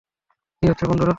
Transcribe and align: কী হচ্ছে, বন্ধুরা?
কী 0.63 0.65
হচ্ছে, 0.69 0.85
বন্ধুরা? 0.85 1.09